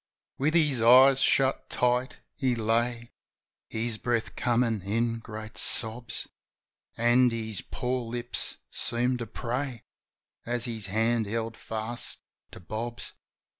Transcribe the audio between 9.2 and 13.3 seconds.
pray. As his hand held fast to Bob's.